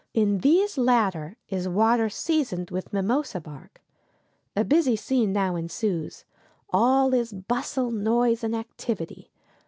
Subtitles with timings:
[0.15, 3.83] In these latter is water seasoned with mimosa bark.
[4.55, 6.25] A busy scene now ensues;
[6.71, 9.29] all is bustle, noise, and activity.